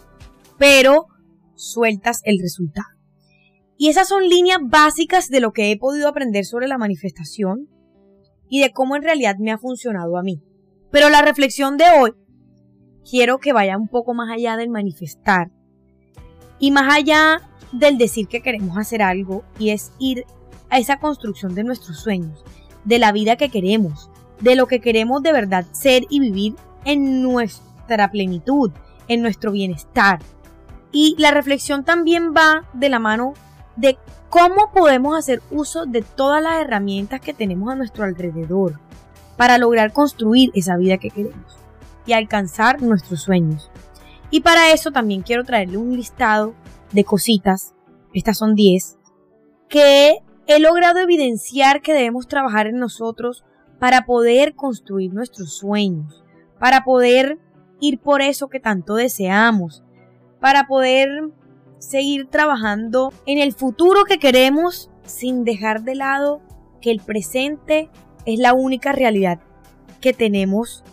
pero 0.59 1.07
sueltas 1.55 2.21
el 2.25 2.41
resultado. 2.43 2.89
Y 3.79 3.91
esas 3.91 4.09
son 4.09 4.29
líneas 4.29 4.59
básicas 4.61 5.29
de 5.29 5.39
lo 5.39 5.53
que 5.53 5.71
he 5.71 5.79
podido 5.79 6.09
aprender 6.09 6.45
sobre 6.45 6.67
la 6.67 6.79
manifestación 6.79 7.69
y 8.49 8.61
de 8.61 8.73
cómo 8.73 8.97
en 8.97 9.05
realidad 9.05 9.37
me 9.39 9.53
ha 9.53 9.59
funcionado 9.59 10.19
a 10.19 10.25
mí. 10.25 10.43
Pero 10.91 11.11
la 11.11 11.23
reflexión 11.23 11.77
de 11.77 11.85
hoy 11.97 12.13
quiero 13.09 13.39
que 13.39 13.53
vaya 13.53 13.79
un 13.79 13.87
poco 13.87 14.15
más 14.15 14.33
allá 14.33 14.57
del 14.57 14.69
manifestar 14.69 15.53
y 16.59 16.73
más 16.73 16.93
allá 16.93 17.41
del 17.71 17.99
decir 17.99 18.27
que 18.27 18.43
queremos 18.43 18.77
hacer 18.79 19.01
algo 19.01 19.45
y 19.61 19.71
es 19.71 19.93
ir 20.01 20.25
a 20.71 20.81
esa 20.81 20.99
construcción 20.99 21.55
de 21.55 21.63
nuestros 21.63 22.01
sueños, 22.01 22.43
de 22.85 22.99
la 22.99 23.13
vida 23.13 23.37
que 23.37 23.49
queremos, 23.49 24.11
de 24.41 24.57
lo 24.57 24.67
que 24.67 24.81
queremos 24.81 25.23
de 25.23 25.33
verdad 25.33 25.67
ser 25.71 26.03
y 26.11 26.19
vivir 26.19 26.57
en 26.85 27.23
nuestra 27.83 28.11
plenitud, 28.11 28.71
en 29.09 29.23
nuestro 29.23 29.53
bienestar. 29.53 30.21
Y 30.93 31.17
la 31.19 31.31
reflexión 31.31 31.85
también 31.85 32.33
va 32.35 32.69
de 32.73 32.89
la 32.89 32.99
mano 32.99 33.35
de 33.77 33.99
cómo 34.29 34.71
podemos 34.73 35.17
hacer 35.17 35.43
uso 35.51 35.87
de 35.87 36.03
todas 36.03 36.43
las 36.43 36.61
herramientas 36.61 37.21
que 37.21 37.35
tenemos 37.35 37.73
a 37.73 37.77
nuestro 37.77 38.05
alrededor 38.05 38.79
para 39.37 39.59
lograr 39.59 39.93
construir 39.93 40.51
esa 40.55 40.77
vida 40.77 40.99
que 40.99 41.11
queremos 41.11 41.59
y 42.07 42.13
alcanzar 42.13 42.83
nuestros 42.83 43.23
sueños. 43.23 43.71
Y 44.31 44.41
para 44.41 44.73
eso 44.73 44.91
también 44.91 45.23
quiero 45.23 45.45
traerle 45.45 45.79
un 45.79 45.97
listado 45.97 46.55
de 46.93 47.05
cositas, 47.05 47.75
estas 48.13 48.39
son 48.39 48.55
10, 48.55 48.99
que 49.69 50.19
he 50.47 50.59
logrado 50.59 50.99
evidenciar 50.99 51.81
que 51.81 51.95
debemos 51.95 52.29
trabajar 52.29 52.67
en 52.67 52.79
nosotros 52.79 53.45
para 53.79 54.05
poder 54.05 54.55
construir 54.55 55.13
nuestros 55.13 55.57
sueños, 55.57 56.23
para 56.59 56.85
poder 56.85 57.39
ir 57.83 57.99
por 57.99 58.23
eso 58.23 58.49
que 58.49 58.61
tanto 58.61 58.95
deseamos, 58.95 59.83
para 60.41 60.67
poder 60.67 61.09
seguir 61.79 62.29
trabajando 62.29 63.13
en 63.27 63.39
el 63.39 63.53
futuro 63.53 64.05
que 64.05 64.19
queremos 64.19 64.89
sin 65.05 65.45
dejar 65.45 65.83
de 65.83 65.97
lado 65.97 66.41
que 66.81 66.93
el 66.93 67.01
presente 67.01 67.91
es 68.25 68.39
la 68.39 68.55
única 68.55 68.93
realidad 68.93 69.41
que 70.01 70.13
tenemos 70.13 70.85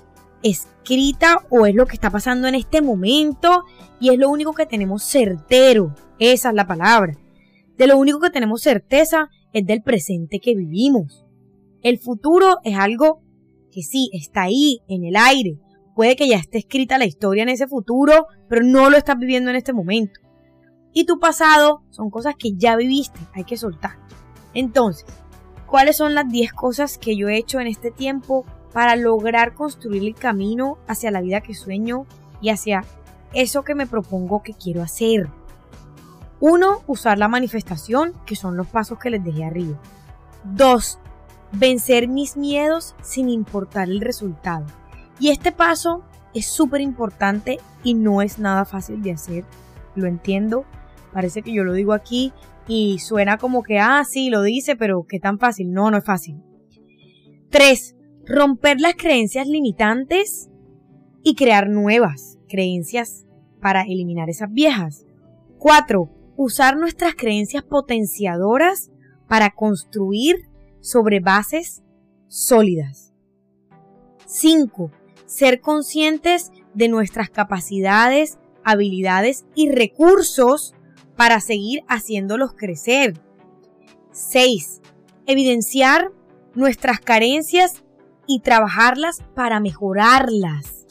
escrita 0.41 1.46
o 1.50 1.67
es 1.67 1.75
lo 1.75 1.86
que 1.86 1.93
está 1.93 2.10
pasando 2.10 2.48
en 2.48 2.55
este 2.55 2.81
momento 2.81 3.65
y 4.00 4.10
es 4.10 4.17
lo 4.17 4.29
único 4.29 4.53
que 4.53 4.65
tenemos 4.65 5.03
certero. 5.03 5.93
Esa 6.17 6.50
es 6.50 6.55
la 6.55 6.67
palabra. 6.67 7.17
De 7.77 7.88
lo 7.88 7.98
único 7.98 8.19
que 8.19 8.29
tenemos 8.31 8.62
certeza 8.62 9.29
es 9.53 9.65
del 9.65 9.84
presente 9.84 10.39
que 10.39 10.55
vivimos. 10.55 11.25
El 11.81 12.00
futuro 12.00 12.58
es 12.63 12.77
algo 12.77 13.22
que 13.72 13.84
sí, 13.84 14.10
está 14.13 14.43
ahí, 14.43 14.81
en 14.88 15.05
el 15.05 15.15
aire. 15.15 15.60
Puede 16.00 16.15
que 16.15 16.29
ya 16.29 16.38
esté 16.38 16.60
escrita 16.60 16.98
la 16.98 17.03
historia 17.03 17.44
en 17.44 17.50
ese 17.50 17.68
futuro, 17.68 18.27
pero 18.48 18.63
no 18.63 18.89
lo 18.89 18.96
estás 18.96 19.20
viviendo 19.20 19.50
en 19.50 19.58
este 19.58 19.74
momento. 19.74 20.22
Y 20.94 21.06
tu 21.06 21.20
pasado 21.20 21.84
son 21.89 22.10
cosas 22.10 22.36
que 22.39 22.53
ya 22.56 22.77
viviste, 22.77 23.20
hay 23.34 23.44
que 23.44 23.58
soltar. 23.58 24.00
Entonces, 24.53 25.06
¿cuáles 25.68 25.98
son 25.98 26.15
las 26.15 26.29
10 26.29 26.53
cosas 26.53 26.98
que 26.98 27.18
yo 27.18 27.27
he 27.27 27.36
hecho 27.36 27.60
en 27.60 27.68
este 27.68 27.91
tiempo 27.91 28.46
para 28.72 28.96
lograr 28.96 29.56
construir 29.56 30.03
el 30.06 30.15
camino 30.15 30.77
hacia 30.88 31.12
la 31.12 31.20
vida 31.20 31.41
que 31.41 31.53
sueño 31.53 32.06
y 32.39 32.48
hacia 32.48 32.86
eso 33.34 33.63
que 33.63 33.75
me 33.75 33.86
propongo 33.86 34.41
que 34.41 34.53
quiero 34.53 34.82
hacer? 34.82 35.27
Uno, 36.39 36.82
usar 36.88 37.18
la 37.18 37.27
manifestación, 37.27 38.13
que 38.25 38.38
son 38.38 38.56
los 38.56 38.68
pasos 38.68 39.00
que 39.00 39.10
les 39.10 39.22
dejé 39.22 39.44
arriba. 39.44 39.77
Dos, 40.46 40.98
vencer 41.51 42.08
mis 42.08 42.38
miedos 42.38 42.96
sin 43.01 43.27
importar 43.27 43.89
el 43.89 44.00
resultado. 44.00 44.79
Y 45.20 45.30
este 45.30 45.52
paso 45.52 46.04
es 46.34 46.46
súper 46.46 46.82
importante 46.82 47.60
y 47.84 47.94
no 47.94 48.22
es 48.22 48.40
nada 48.40 48.66
fácil 48.66 49.02
de 49.02 49.12
hacer. 49.12 49.46
Lo 49.96 50.08
entiendo. 50.08 50.66
Parece 51.14 51.42
que 51.42 51.52
yo 51.52 51.64
lo 51.64 51.74
digo 51.74 51.94
aquí 51.94 52.34
y 52.68 53.00
suena 53.00 53.38
como 53.38 53.64
que, 53.64 53.80
ah, 53.80 54.04
sí, 54.08 54.30
lo 54.30 54.44
dice, 54.44 54.76
pero 54.76 55.06
qué 55.08 55.20
tan 55.20 55.40
fácil. 55.40 55.72
No, 55.72 55.92
no 55.92 55.98
es 55.98 56.06
fácil. 56.06 56.42
Tres, 57.50 57.96
romper 58.26 58.80
las 58.80 58.96
creencias 58.96 59.48
limitantes 59.48 60.50
y 61.24 61.36
crear 61.36 61.68
nuevas 61.68 62.38
creencias 62.48 63.26
para 63.60 63.82
eliminar 63.82 64.30
esas 64.30 64.52
viejas. 64.52 65.06
Cuatro, 65.58 66.10
usar 66.38 66.78
nuestras 66.78 67.16
creencias 67.16 67.64
potenciadoras 67.64 68.92
para 69.28 69.50
construir 69.50 70.38
sobre 70.80 71.20
bases 71.20 71.84
sólidas. 72.28 73.14
5. 74.26 74.92
Ser 75.30 75.62
conscientes 75.62 76.52
de 76.74 76.88
nuestras 76.88 77.30
capacidades, 77.30 78.40
habilidades 78.64 79.46
y 79.54 79.70
recursos 79.70 80.74
para 81.16 81.40
seguir 81.40 81.84
haciéndolos 81.88 82.54
crecer. 82.56 83.14
6. 84.12 84.82
Evidenciar 85.28 86.12
nuestras 86.56 87.00
carencias 87.00 87.84
y 88.26 88.40
trabajarlas 88.40 89.22
para 89.36 89.60
mejorarlas. 89.60 90.88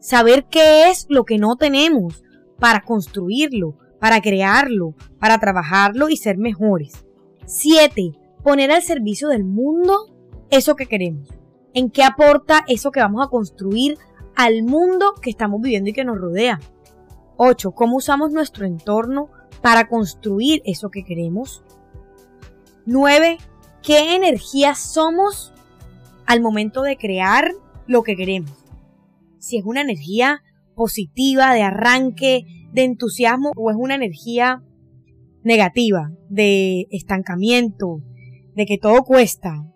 Saber 0.00 0.46
qué 0.46 0.88
es 0.88 1.04
lo 1.10 1.24
que 1.24 1.36
no 1.36 1.56
tenemos 1.56 2.24
para 2.58 2.80
construirlo, 2.80 3.76
para 4.00 4.22
crearlo, 4.22 4.94
para 5.20 5.38
trabajarlo 5.38 6.08
y 6.08 6.16
ser 6.16 6.38
mejores. 6.38 7.04
7 7.44 8.12
poner 8.42 8.70
al 8.70 8.82
servicio 8.82 9.28
del 9.28 9.44
mundo 9.44 10.14
eso 10.48 10.74
que 10.74 10.86
queremos. 10.86 11.28
¿En 11.74 11.90
qué 11.90 12.04
aporta 12.04 12.64
eso 12.68 12.92
que 12.92 13.00
vamos 13.00 13.26
a 13.26 13.28
construir 13.28 13.98
al 14.36 14.62
mundo 14.62 15.14
que 15.20 15.30
estamos 15.30 15.60
viviendo 15.60 15.90
y 15.90 15.92
que 15.92 16.04
nos 16.04 16.18
rodea? 16.18 16.60
8. 17.36 17.72
¿Cómo 17.72 17.96
usamos 17.96 18.30
nuestro 18.30 18.64
entorno 18.64 19.28
para 19.60 19.88
construir 19.88 20.62
eso 20.64 20.90
que 20.90 21.02
queremos? 21.02 21.64
9. 22.86 23.38
¿Qué 23.82 24.14
energía 24.14 24.76
somos 24.76 25.52
al 26.26 26.40
momento 26.40 26.82
de 26.82 26.96
crear 26.96 27.50
lo 27.86 28.04
que 28.04 28.14
queremos? 28.14 28.52
Si 29.38 29.58
es 29.58 29.64
una 29.64 29.80
energía 29.80 30.42
positiva, 30.76 31.54
de 31.54 31.62
arranque, 31.62 32.46
de 32.72 32.84
entusiasmo, 32.84 33.50
o 33.56 33.70
es 33.70 33.76
una 33.76 33.96
energía 33.96 34.62
negativa, 35.42 36.12
de 36.28 36.86
estancamiento, 36.90 38.00
de 38.54 38.64
que 38.66 38.78
todo 38.78 39.02
cuesta. 39.02 39.66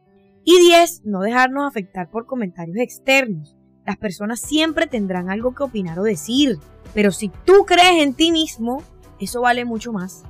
Y 0.51 0.59
10. 0.61 1.03
No 1.05 1.21
dejarnos 1.21 1.69
afectar 1.69 2.09
por 2.09 2.25
comentarios 2.25 2.79
externos. 2.79 3.55
Las 3.85 3.99
personas 3.99 4.41
siempre 4.41 4.87
tendrán 4.87 5.29
algo 5.29 5.55
que 5.55 5.63
opinar 5.63 5.99
o 5.99 6.05
decir, 6.05 6.59
pero 6.95 7.13
si 7.13 7.29
tú 7.29 7.67
crees 7.67 8.03
en 8.03 8.15
ti 8.15 8.33
mismo, 8.33 8.83
eso 9.21 9.43
vale 9.43 9.67
mucho 9.67 9.93
más. 9.93 10.23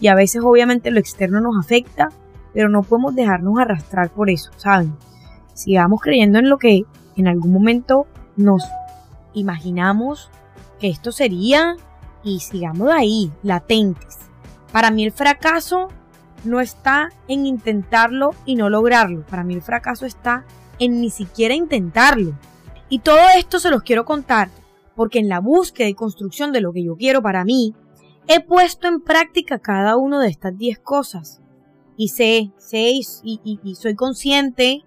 Y 0.00 0.06
a 0.06 0.14
veces 0.14 0.40
obviamente 0.42 0.90
lo 0.90 0.98
externo 0.98 1.42
nos 1.42 1.62
afecta, 1.62 2.08
pero 2.54 2.70
no 2.70 2.82
podemos 2.82 3.14
dejarnos 3.14 3.58
arrastrar 3.58 4.08
por 4.08 4.30
eso, 4.30 4.52
¿saben? 4.56 4.96
Sigamos 5.52 6.00
creyendo 6.00 6.38
en 6.38 6.48
lo 6.48 6.56
que 6.56 6.84
en 7.16 7.28
algún 7.28 7.52
momento 7.52 8.06
nos 8.36 8.64
imaginamos 9.34 10.30
que 10.80 10.88
esto 10.88 11.12
sería 11.12 11.76
y 12.24 12.40
sigamos 12.40 12.90
ahí, 12.90 13.30
latentes. 13.42 14.16
Para 14.72 14.90
mí 14.90 15.04
el 15.04 15.12
fracaso 15.12 15.88
no 16.48 16.60
está 16.60 17.10
en 17.28 17.46
intentarlo 17.46 18.30
y 18.44 18.56
no 18.56 18.68
lograrlo. 18.70 19.24
Para 19.26 19.44
mí 19.44 19.54
el 19.54 19.62
fracaso 19.62 20.06
está 20.06 20.44
en 20.78 21.00
ni 21.00 21.10
siquiera 21.10 21.54
intentarlo. 21.54 22.32
Y 22.88 23.00
todo 23.00 23.18
esto 23.36 23.60
se 23.60 23.70
los 23.70 23.82
quiero 23.82 24.04
contar 24.04 24.50
porque 24.98 25.20
en 25.20 25.28
la 25.28 25.38
búsqueda 25.38 25.88
y 25.88 25.94
construcción 25.94 26.50
de 26.50 26.60
lo 26.60 26.72
que 26.72 26.82
yo 26.82 26.96
quiero 26.96 27.22
para 27.22 27.44
mí, 27.44 27.72
he 28.26 28.40
puesto 28.40 28.88
en 28.88 29.00
práctica 29.00 29.60
cada 29.60 29.96
una 29.96 30.20
de 30.20 30.28
estas 30.28 30.58
10 30.58 30.80
cosas. 30.80 31.40
Y 31.96 32.08
sé, 32.08 32.50
sé 32.58 32.90
y, 33.22 33.60
y 33.62 33.74
soy 33.76 33.94
consciente 33.94 34.82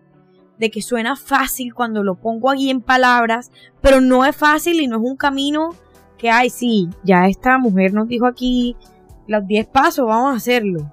de 0.60 0.70
que 0.70 0.82
suena 0.82 1.16
fácil 1.16 1.74
cuando 1.74 2.04
lo 2.04 2.16
pongo 2.16 2.50
aquí 2.50 2.70
en 2.70 2.82
palabras, 2.82 3.52
pero 3.82 4.02
no 4.02 4.26
es 4.26 4.36
fácil 4.36 4.82
y 4.82 4.88
no 4.88 4.98
es 4.98 5.04
un 5.04 5.16
camino 5.16 5.70
que, 6.18 6.30
ay, 6.30 6.50
sí, 6.50 6.90
ya 7.04 7.28
esta 7.28 7.58
mujer 7.58 7.94
nos 7.94 8.08
dijo 8.08 8.28
aquí 8.28 8.76
los 9.28 9.48
10 9.48 9.68
pasos, 9.68 10.06
vamos 10.06 10.34
a 10.34 10.38
hacerlo. 10.38 10.92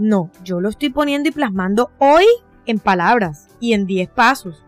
No, 0.00 0.30
yo 0.42 0.62
lo 0.62 0.70
estoy 0.70 0.88
poniendo 0.88 1.28
y 1.28 1.32
plasmando 1.32 1.90
hoy 1.98 2.24
en 2.64 2.78
palabras 2.78 3.48
y 3.60 3.74
en 3.74 3.84
10 3.84 4.08
pasos. 4.08 4.64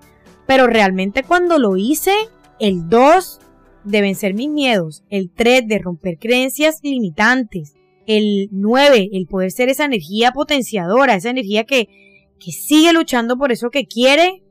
Pero 0.46 0.66
realmente 0.66 1.22
cuando 1.22 1.58
lo 1.58 1.78
hice, 1.78 2.12
El 2.60 2.90
2 2.90 3.40
de 3.84 4.02
vencer 4.02 4.34
mis 4.34 4.50
miedos. 4.50 5.04
El 5.08 5.30
3 5.30 5.66
de 5.66 5.78
romper 5.78 6.18
creencias 6.18 6.80
limitantes. 6.82 7.72
El 8.06 8.50
9, 8.52 9.08
el 9.10 9.26
poder 9.26 9.50
ser 9.52 9.70
esa 9.70 9.86
energía 9.86 10.32
potenciadora, 10.32 11.14
esa 11.14 11.30
energía 11.30 11.64
que, 11.64 11.88
que 12.38 12.52
sigue 12.52 12.92
luchando 12.92 13.38
por 13.38 13.52
eso 13.52 13.70
que 13.70 13.86
quiere. 13.86 14.42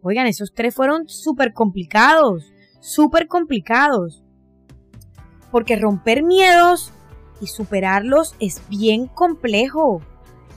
Oigan, 0.00 0.26
esos 0.26 0.54
tres 0.54 0.74
fueron 0.74 1.06
súper 1.06 1.52
complicados, 1.52 2.50
súper 2.80 3.28
complicados. 3.28 4.24
Porque 5.50 5.76
romper 5.76 6.22
miedos 6.22 6.94
y 7.42 7.46
superarlos 7.48 8.34
es 8.40 8.62
bien 8.70 9.06
complejo, 9.06 10.00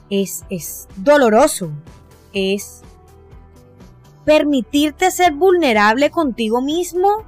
es, 0.10 0.43
es 0.50 0.88
doloroso, 0.95 1.72
es 2.33 2.81
permitirte 4.25 5.12
ser 5.12 5.33
vulnerable 5.33 6.10
contigo 6.10 6.62
mismo 6.62 7.25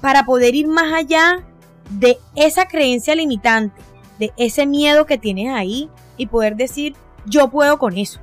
para 0.00 0.24
poder 0.24 0.54
ir 0.54 0.66
más 0.66 0.92
allá 0.92 1.44
de 1.90 2.18
esa 2.34 2.66
creencia 2.66 3.14
limitante, 3.14 3.80
de 4.18 4.32
ese 4.36 4.66
miedo 4.66 5.06
que 5.06 5.18
tienes 5.18 5.52
ahí 5.54 5.90
y 6.16 6.26
poder 6.26 6.56
decir, 6.56 6.96
yo 7.26 7.48
puedo 7.50 7.78
con 7.78 7.96
eso. 7.96 8.20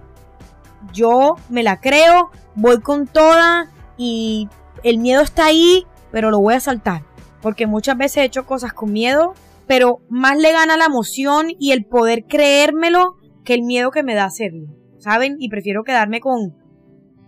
Yo 0.93 1.35
me 1.49 1.63
la 1.63 1.79
creo, 1.79 2.31
voy 2.55 2.81
con 2.81 3.07
toda 3.07 3.71
y 3.97 4.49
el 4.83 4.97
miedo 4.99 5.21
está 5.21 5.45
ahí, 5.45 5.85
pero 6.11 6.31
lo 6.31 6.39
voy 6.39 6.53
a 6.55 6.59
saltar. 6.59 7.03
Porque 7.41 7.67
muchas 7.67 7.97
veces 7.97 8.17
he 8.17 8.23
hecho 8.25 8.45
cosas 8.45 8.73
con 8.73 8.91
miedo, 8.91 9.33
pero 9.67 10.01
más 10.09 10.37
le 10.37 10.51
gana 10.51 10.77
la 10.77 10.85
emoción 10.85 11.47
y 11.59 11.71
el 11.71 11.85
poder 11.85 12.25
creérmelo 12.25 13.17
que 13.45 13.53
el 13.53 13.63
miedo 13.63 13.91
que 13.91 14.03
me 14.03 14.15
da 14.15 14.25
hacerlo. 14.25 14.67
¿Saben? 14.97 15.37
Y 15.39 15.49
prefiero 15.49 15.83
quedarme 15.83 16.19
con, 16.19 16.55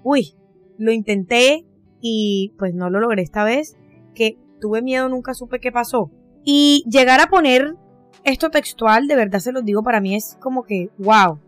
uy, 0.03 0.33
lo 0.77 0.91
intenté 0.91 1.65
y 2.01 2.53
pues 2.57 2.73
no 2.73 2.89
lo 2.89 2.99
logré 2.99 3.21
esta 3.21 3.43
vez, 3.43 3.77
que 4.15 4.37
tuve 4.59 4.81
miedo, 4.81 5.09
nunca 5.09 5.33
supe 5.33 5.59
qué 5.59 5.71
pasó. 5.71 6.11
Y 6.43 6.83
llegar 6.89 7.19
a 7.19 7.27
poner 7.27 7.75
esto 8.23 8.49
textual, 8.49 9.07
de 9.07 9.15
verdad 9.15 9.39
se 9.39 9.51
los 9.51 9.63
digo, 9.63 9.83
para 9.83 10.01
mí 10.01 10.15
es 10.15 10.37
como 10.41 10.63
que, 10.63 10.89
wow, 10.97 11.39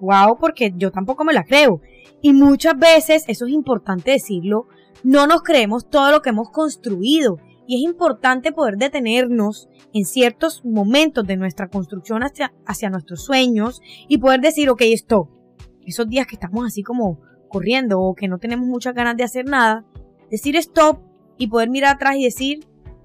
wow, 0.00 0.36
porque 0.38 0.72
yo 0.76 0.90
tampoco 0.90 1.24
me 1.24 1.32
la 1.32 1.44
creo. 1.44 1.80
Y 2.20 2.32
muchas 2.32 2.78
veces, 2.78 3.24
eso 3.28 3.46
es 3.46 3.52
importante 3.52 4.10
decirlo, 4.10 4.66
no 5.04 5.26
nos 5.26 5.42
creemos 5.42 5.88
todo 5.88 6.10
lo 6.10 6.22
que 6.22 6.30
hemos 6.30 6.50
construido. 6.50 7.38
Y 7.68 7.76
es 7.76 7.82
importante 7.82 8.50
poder 8.50 8.78
detenernos 8.78 9.68
en 9.92 10.06
ciertos 10.06 10.64
momentos 10.64 11.26
de 11.26 11.36
nuestra 11.36 11.68
construcción 11.68 12.22
hacia, 12.22 12.54
hacia 12.64 12.88
nuestros 12.88 13.22
sueños 13.22 13.82
y 14.08 14.16
poder 14.16 14.40
decir, 14.40 14.70
ok, 14.70 14.80
esto, 14.86 15.28
esos 15.84 16.08
días 16.08 16.26
que 16.26 16.36
estamos 16.36 16.66
así 16.66 16.82
como 16.82 17.20
corriendo 17.50 18.00
o 18.00 18.14
que 18.14 18.26
no 18.26 18.38
tenemos 18.38 18.66
muchas 18.66 18.94
ganas 18.94 19.18
de 19.18 19.24
hacer 19.24 19.44
nada, 19.44 19.84
decir 20.30 20.56
stop 20.56 21.00
y 21.36 21.48
poder 21.48 21.68
mirar 21.68 21.96
atrás 21.96 22.16
y 22.16 22.24
decir, 22.24 22.60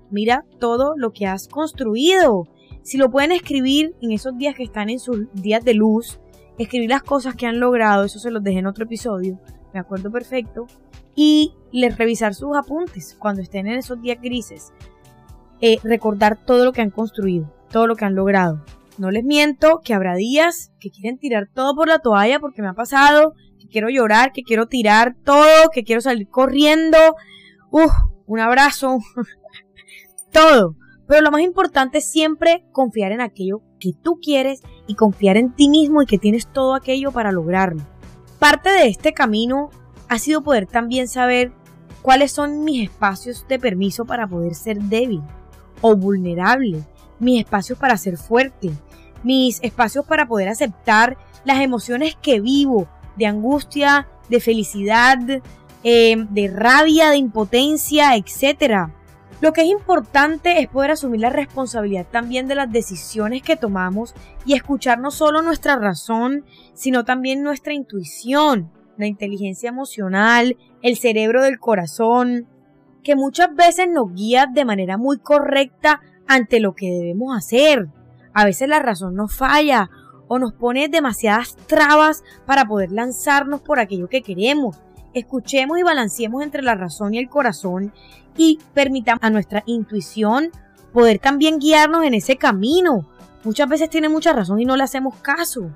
mira 0.09 0.45
todo 0.61 0.93
lo 0.95 1.11
que 1.11 1.27
has 1.27 1.49
construido. 1.49 2.47
Si 2.83 2.97
lo 2.97 3.11
pueden 3.11 3.33
escribir 3.33 3.93
en 4.01 4.13
esos 4.13 4.37
días 4.37 4.55
que 4.55 4.63
están 4.63 4.89
en 4.89 4.99
sus 4.99 5.29
días 5.33 5.65
de 5.65 5.73
luz, 5.73 6.21
escribir 6.57 6.89
las 6.89 7.03
cosas 7.03 7.35
que 7.35 7.47
han 7.47 7.59
logrado, 7.59 8.05
eso 8.05 8.17
se 8.17 8.31
los 8.31 8.41
dejé 8.41 8.59
en 8.59 8.67
otro 8.67 8.85
episodio, 8.85 9.41
me 9.73 9.81
acuerdo 9.81 10.09
perfecto, 10.09 10.67
y 11.17 11.51
les 11.81 11.97
revisar 11.97 12.33
sus 12.33 12.55
apuntes 12.55 13.15
cuando 13.19 13.41
estén 13.41 13.67
en 13.67 13.79
esos 13.79 14.01
días 14.01 14.21
grises. 14.21 14.71
Eh, 15.59 15.77
recordar 15.83 16.37
todo 16.37 16.65
lo 16.65 16.71
que 16.73 16.81
han 16.81 16.91
construido, 16.91 17.53
todo 17.71 17.87
lo 17.87 17.95
que 17.95 18.05
han 18.05 18.15
logrado. 18.15 18.63
No 18.97 19.09
les 19.09 19.23
miento 19.23 19.81
que 19.83 19.93
habrá 19.93 20.15
días 20.15 20.71
que 20.79 20.91
quieren 20.91 21.17
tirar 21.17 21.49
todo 21.51 21.73
por 21.75 21.87
la 21.87 21.99
toalla 21.99 22.39
porque 22.39 22.61
me 22.61 22.67
ha 22.67 22.73
pasado, 22.73 23.33
que 23.59 23.67
quiero 23.67 23.89
llorar, 23.89 24.31
que 24.33 24.43
quiero 24.43 24.67
tirar 24.67 25.15
todo, 25.23 25.69
que 25.73 25.83
quiero 25.83 26.01
salir 26.01 26.27
corriendo. 26.27 26.97
Uf, 27.71 27.91
un 28.27 28.39
abrazo, 28.39 28.99
todo. 30.31 30.75
Pero 31.07 31.21
lo 31.21 31.31
más 31.31 31.41
importante 31.41 31.97
es 31.97 32.11
siempre 32.11 32.65
confiar 32.71 33.11
en 33.11 33.21
aquello 33.21 33.61
que 33.79 33.91
tú 34.01 34.19
quieres 34.21 34.61
y 34.87 34.95
confiar 34.95 35.37
en 35.37 35.53
ti 35.53 35.69
mismo 35.69 36.01
y 36.01 36.05
que 36.05 36.17
tienes 36.17 36.47
todo 36.47 36.75
aquello 36.75 37.11
para 37.11 37.31
lograrlo. 37.31 37.81
Parte 38.39 38.69
de 38.69 38.87
este 38.87 39.13
camino 39.13 39.69
ha 40.07 40.19
sido 40.19 40.43
poder 40.43 40.67
también 40.67 41.07
saber 41.07 41.51
cuáles 42.03 42.31
son 42.31 42.63
mis 42.63 42.83
espacios 42.83 43.47
de 43.47 43.57
permiso 43.57 44.05
para 44.05 44.27
poder 44.27 44.53
ser 44.53 44.77
débil 44.77 45.23
o 45.81 45.95
vulnerable, 45.95 46.83
mis 47.19 47.39
espacios 47.39 47.79
para 47.79 47.97
ser 47.97 48.17
fuerte, 48.17 48.71
mis 49.23 49.59
espacios 49.63 50.05
para 50.05 50.27
poder 50.27 50.49
aceptar 50.49 51.17
las 51.45 51.61
emociones 51.61 52.15
que 52.21 52.39
vivo, 52.39 52.87
de 53.15 53.25
angustia, 53.25 54.07
de 54.29 54.39
felicidad, 54.39 55.17
eh, 55.83 56.25
de 56.29 56.47
rabia, 56.47 57.09
de 57.09 57.17
impotencia, 57.17 58.15
etc. 58.15 58.89
Lo 59.39 59.53
que 59.53 59.61
es 59.61 59.67
importante 59.67 60.61
es 60.61 60.67
poder 60.67 60.91
asumir 60.91 61.21
la 61.21 61.29
responsabilidad 61.29 62.05
también 62.09 62.47
de 62.47 62.55
las 62.55 62.71
decisiones 62.71 63.41
que 63.41 63.55
tomamos 63.55 64.13
y 64.45 64.55
escuchar 64.55 64.99
no 64.99 65.11
solo 65.11 65.41
nuestra 65.41 65.77
razón, 65.77 66.45
sino 66.73 67.05
también 67.05 67.43
nuestra 67.43 67.73
intuición, 67.73 68.71
la 68.97 69.07
inteligencia 69.07 69.69
emocional, 69.69 70.57
el 70.83 70.97
cerebro 70.97 71.41
del 71.41 71.59
corazón, 71.59 72.47
que 73.03 73.15
muchas 73.15 73.55
veces 73.55 73.87
nos 73.89 74.13
guía 74.13 74.45
de 74.45 74.65
manera 74.65 74.97
muy 74.97 75.17
correcta 75.17 76.01
ante 76.27 76.59
lo 76.59 76.73
que 76.73 76.91
debemos 76.91 77.35
hacer. 77.35 77.87
A 78.33 78.45
veces 78.45 78.67
la 78.67 78.79
razón 78.79 79.15
nos 79.15 79.33
falla 79.35 79.89
o 80.27 80.39
nos 80.39 80.53
pone 80.53 80.89
demasiadas 80.89 81.55
trabas 81.67 82.23
para 82.45 82.65
poder 82.65 82.91
lanzarnos 82.91 83.61
por 83.61 83.79
aquello 83.79 84.07
que 84.09 84.21
queremos. 84.21 84.77
Escuchemos 85.13 85.79
y 85.79 85.83
balanceemos 85.83 86.43
entre 86.43 86.63
la 86.63 86.75
razón 86.75 87.13
y 87.13 87.19
el 87.19 87.29
corazón 87.29 87.93
y 88.35 88.59
permitamos 88.73 89.23
a 89.23 89.29
nuestra 89.29 89.63
intuición 89.65 90.51
poder 90.91 91.19
también 91.19 91.59
guiarnos 91.59 92.03
en 92.03 92.13
ese 92.13 92.35
camino. 92.35 93.07
Muchas 93.43 93.69
veces 93.69 93.89
tiene 93.89 94.09
mucha 94.09 94.33
razón 94.33 94.59
y 94.59 94.65
no 94.65 94.75
le 94.75 94.83
hacemos 94.83 95.15
caso 95.17 95.71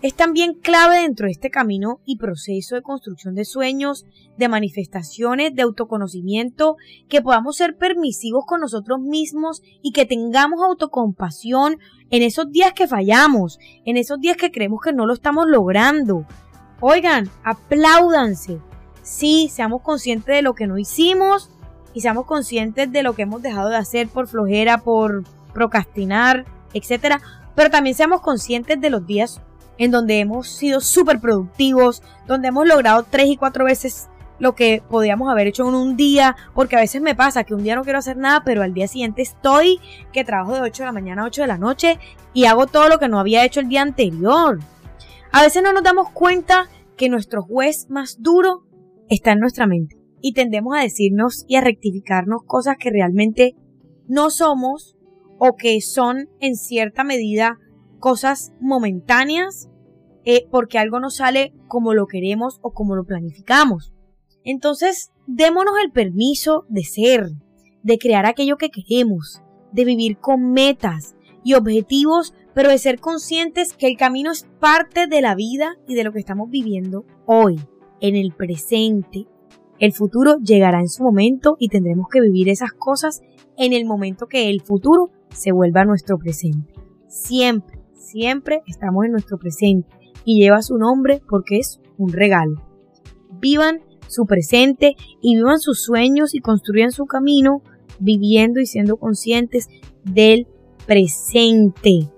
es 0.00 0.14
también 0.14 0.54
clave 0.54 1.00
dentro 1.00 1.26
de 1.26 1.32
este 1.32 1.50
camino 1.50 2.00
y 2.04 2.18
proceso 2.18 2.76
de 2.76 2.82
construcción 2.82 3.34
de 3.34 3.44
sueños, 3.44 4.06
de 4.36 4.48
manifestaciones, 4.48 5.54
de 5.54 5.62
autoconocimiento, 5.62 6.76
que 7.08 7.20
podamos 7.20 7.56
ser 7.56 7.76
permisivos 7.76 8.44
con 8.46 8.60
nosotros 8.60 9.00
mismos 9.00 9.62
y 9.82 9.92
que 9.92 10.06
tengamos 10.06 10.62
autocompasión 10.62 11.78
en 12.10 12.22
esos 12.22 12.50
días 12.52 12.72
que 12.74 12.86
fallamos, 12.86 13.58
en 13.84 13.96
esos 13.96 14.20
días 14.20 14.36
que 14.36 14.52
creemos 14.52 14.80
que 14.82 14.92
no 14.92 15.04
lo 15.04 15.14
estamos 15.14 15.46
logrando. 15.48 16.24
Oigan, 16.80 17.28
apláudanse. 17.42 18.60
Sí, 19.02 19.48
seamos 19.52 19.82
conscientes 19.82 20.36
de 20.36 20.42
lo 20.42 20.54
que 20.54 20.68
no 20.68 20.78
hicimos 20.78 21.50
y 21.92 22.02
seamos 22.02 22.26
conscientes 22.26 22.92
de 22.92 23.02
lo 23.02 23.14
que 23.14 23.22
hemos 23.22 23.42
dejado 23.42 23.70
de 23.70 23.76
hacer 23.76 24.06
por 24.08 24.28
flojera, 24.28 24.78
por 24.78 25.24
procrastinar, 25.52 26.44
etcétera, 26.72 27.20
pero 27.56 27.70
también 27.70 27.96
seamos 27.96 28.20
conscientes 28.20 28.80
de 28.80 28.90
los 28.90 29.04
días 29.04 29.40
en 29.78 29.90
donde 29.90 30.20
hemos 30.20 30.48
sido 30.48 30.80
súper 30.80 31.20
productivos, 31.20 32.02
donde 32.26 32.48
hemos 32.48 32.66
logrado 32.66 33.06
tres 33.08 33.28
y 33.28 33.36
cuatro 33.36 33.64
veces 33.64 34.08
lo 34.38 34.54
que 34.54 34.82
podíamos 34.88 35.30
haber 35.30 35.48
hecho 35.48 35.68
en 35.68 35.74
un 35.74 35.96
día, 35.96 36.36
porque 36.54 36.76
a 36.76 36.80
veces 36.80 37.02
me 37.02 37.14
pasa 37.14 37.44
que 37.44 37.54
un 37.54 37.62
día 37.62 37.74
no 37.74 37.82
quiero 37.82 37.98
hacer 37.98 38.16
nada, 38.16 38.42
pero 38.44 38.62
al 38.62 38.74
día 38.74 38.86
siguiente 38.86 39.22
estoy, 39.22 39.80
que 40.12 40.24
trabajo 40.24 40.54
de 40.54 40.60
8 40.60 40.82
de 40.82 40.86
la 40.86 40.92
mañana 40.92 41.22
a 41.22 41.26
8 41.26 41.42
de 41.42 41.48
la 41.48 41.58
noche 41.58 41.98
y 42.32 42.44
hago 42.44 42.66
todo 42.66 42.88
lo 42.88 42.98
que 42.98 43.08
no 43.08 43.18
había 43.18 43.44
hecho 43.44 43.60
el 43.60 43.68
día 43.68 43.82
anterior. 43.82 44.58
A 45.32 45.42
veces 45.42 45.62
no 45.62 45.72
nos 45.72 45.82
damos 45.82 46.10
cuenta 46.10 46.68
que 46.96 47.08
nuestro 47.08 47.42
juez 47.42 47.86
más 47.88 48.18
duro 48.20 48.64
está 49.08 49.32
en 49.32 49.40
nuestra 49.40 49.66
mente 49.66 49.96
y 50.20 50.32
tendemos 50.32 50.76
a 50.76 50.82
decirnos 50.82 51.44
y 51.48 51.56
a 51.56 51.60
rectificarnos 51.60 52.42
cosas 52.44 52.76
que 52.78 52.90
realmente 52.90 53.56
no 54.06 54.30
somos 54.30 54.96
o 55.38 55.54
que 55.56 55.80
son 55.80 56.28
en 56.40 56.56
cierta 56.56 57.04
medida 57.04 57.58
cosas 57.98 58.52
momentáneas 58.60 59.68
eh, 60.24 60.46
porque 60.50 60.78
algo 60.78 61.00
no 61.00 61.10
sale 61.10 61.54
como 61.68 61.94
lo 61.94 62.06
queremos 62.06 62.58
o 62.62 62.72
como 62.72 62.94
lo 62.94 63.04
planificamos. 63.04 63.94
Entonces, 64.44 65.10
démonos 65.26 65.74
el 65.82 65.90
permiso 65.90 66.66
de 66.68 66.84
ser, 66.84 67.30
de 67.82 67.98
crear 67.98 68.26
aquello 68.26 68.56
que 68.56 68.70
queremos, 68.70 69.42
de 69.72 69.84
vivir 69.84 70.18
con 70.18 70.52
metas 70.52 71.16
y 71.44 71.54
objetivos, 71.54 72.34
pero 72.54 72.70
de 72.70 72.78
ser 72.78 73.00
conscientes 73.00 73.72
que 73.72 73.86
el 73.86 73.96
camino 73.96 74.30
es 74.30 74.46
parte 74.60 75.06
de 75.06 75.22
la 75.22 75.34
vida 75.34 75.76
y 75.86 75.94
de 75.94 76.04
lo 76.04 76.12
que 76.12 76.18
estamos 76.18 76.50
viviendo 76.50 77.04
hoy, 77.26 77.60
en 78.00 78.14
el 78.14 78.32
presente. 78.32 79.26
El 79.78 79.92
futuro 79.92 80.38
llegará 80.38 80.80
en 80.80 80.88
su 80.88 81.04
momento 81.04 81.56
y 81.58 81.68
tendremos 81.68 82.08
que 82.10 82.20
vivir 82.20 82.48
esas 82.48 82.72
cosas 82.72 83.22
en 83.56 83.72
el 83.72 83.86
momento 83.86 84.26
que 84.26 84.50
el 84.50 84.60
futuro 84.60 85.10
se 85.30 85.52
vuelva 85.52 85.84
nuestro 85.84 86.18
presente. 86.18 86.74
Siempre 87.06 87.77
siempre 88.08 88.62
estamos 88.66 89.04
en 89.04 89.12
nuestro 89.12 89.38
presente 89.38 89.88
y 90.24 90.40
lleva 90.40 90.62
su 90.62 90.76
nombre 90.78 91.20
porque 91.28 91.58
es 91.58 91.80
un 91.96 92.12
regalo. 92.12 92.62
Vivan 93.40 93.80
su 94.08 94.24
presente 94.24 94.96
y 95.20 95.36
vivan 95.36 95.60
sus 95.60 95.82
sueños 95.82 96.34
y 96.34 96.40
construyan 96.40 96.90
su 96.90 97.06
camino 97.06 97.62
viviendo 97.98 98.60
y 98.60 98.66
siendo 98.66 98.96
conscientes 98.96 99.68
del 100.04 100.46
presente. 100.86 102.08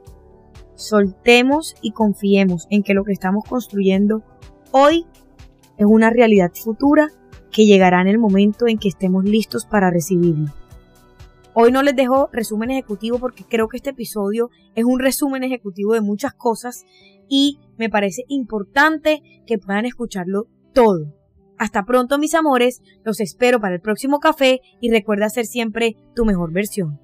Soltemos 0.77 1.75
y 1.83 1.93
confiemos 1.93 2.67
en 2.71 2.83
que 2.83 2.95
lo 2.95 3.05
que 3.05 3.13
estamos 3.13 3.45
construyendo 3.49 4.23
hoy 4.71 5.05
es 5.77 5.87
una 5.87 6.11
realidad 6.11 6.53
futura 6.55 7.09
que 7.51 7.67
llegará 7.67 8.01
en 8.01 8.09
el 8.09 8.19
momento 8.19 8.69
en 8.69 8.79
que 8.79 8.89
estemos 8.89 9.25
listos 9.25 9.67
para 9.67 9.91
recibirlo. 9.91 10.53
Hoy 11.53 11.73
no 11.73 11.83
les 11.83 11.97
dejo 11.97 12.29
resumen 12.33 12.71
ejecutivo 12.71 13.19
porque 13.19 13.45
creo 13.45 13.69
que 13.69 13.77
este 13.77 13.91
episodio 13.91 14.51
es 14.77 14.85
un 14.85 15.01
resumen 15.01 15.43
ejecutivo 15.43 15.95
de 15.95 16.01
muchas 16.01 16.33
cosas 16.33 16.85
y 17.29 17.59
me 17.77 17.91
parece 17.91 18.23
importante 18.29 19.43
que 19.47 19.59
puedan 19.59 19.85
escucharlo 19.85 20.47
todo. 20.73 21.13
Hasta 21.59 21.85
pronto 21.85 22.19
mis 22.19 22.35
amores, 22.35 22.81
los 23.05 23.21
espero 23.21 23.61
para 23.61 23.75
el 23.75 23.81
próximo 23.81 24.21
café 24.21 24.61
y 24.81 24.91
recuerda 24.91 25.29
ser 25.29 25.45
siempre 25.45 25.97
tu 26.15 26.25
mejor 26.25 26.53
versión. 26.53 27.01